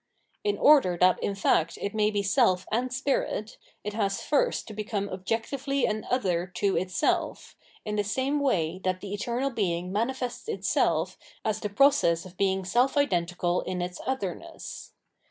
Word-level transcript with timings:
In 0.43 0.57
order 0.57 0.97
that 0.97 1.21
in 1.21 1.35
fact 1.35 1.77
it 1.79 1.93
may 1.93 2.09
be 2.09 2.23
self 2.23 2.65
and 2.71 2.91
Spirit, 2.91 3.59
it 3.83 3.93
has 3.93 4.23
first 4.23 4.67
to 4.67 4.73
become 4.73 5.07
objectively 5.07 5.85
an 5.85 6.07
other 6.09 6.47
to 6.55 6.75
itself, 6.75 7.55
in 7.85 7.97
the 7.97 8.03
same 8.03 8.39
way 8.39 8.81
that 8.83 8.99
the 9.01 9.13
Eternal 9.13 9.51
being 9.51 9.91
manifests 9.91 10.47
itself 10.47 11.19
as 11.45 11.59
the 11.59 11.69
process 11.69 12.25
of 12.25 12.35
being 12.35 12.65
self 12.65 12.97
identical 12.97 13.61
in 13.61 13.79
its 13.79 14.01
otherness. 14.07 14.93